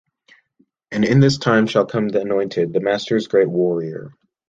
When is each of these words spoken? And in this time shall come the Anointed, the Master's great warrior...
And 0.89 1.05
in 1.05 1.19
this 1.19 1.37
time 1.37 1.67
shall 1.67 1.85
come 1.85 2.07
the 2.09 2.21
Anointed, 2.21 2.73
the 2.73 2.79
Master's 2.79 3.27
great 3.27 3.47
warrior... 3.47 4.15